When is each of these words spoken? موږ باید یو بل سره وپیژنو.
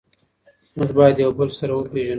موږ 0.77 0.89
باید 0.97 1.15
یو 1.23 1.31
بل 1.39 1.49
سره 1.59 1.73
وپیژنو. 1.75 2.09